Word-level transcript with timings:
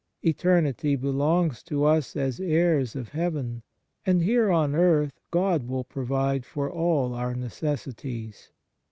Eternity 0.23 0.95
belongs 0.95 1.61
to 1.61 1.83
us 1.85 2.15
as 2.15 2.39
heirs 2.39 2.95
of 2.95 3.09
heaven, 3.09 3.61
and 4.03 4.23
here 4.23 4.49
on 4.49 4.73
earth 4.73 5.19
God 5.29 5.67
will 5.67 5.83
provide 5.83 6.43
for 6.43 6.71
all 6.71 7.13
our 7.13 7.35
necessities. 7.35 8.49